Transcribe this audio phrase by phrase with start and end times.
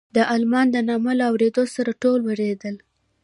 [0.15, 2.75] د المان د نامه له اورېدو سره ټول وېرېدل.